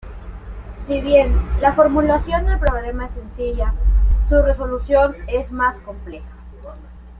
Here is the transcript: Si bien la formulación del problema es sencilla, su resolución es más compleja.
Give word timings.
Si 0.87 0.99
bien 0.99 1.31
la 1.61 1.73
formulación 1.73 2.47
del 2.47 2.57
problema 2.57 3.05
es 3.05 3.11
sencilla, 3.11 3.75
su 4.27 4.41
resolución 4.41 5.15
es 5.27 5.51
más 5.51 5.79
compleja. 5.81 6.25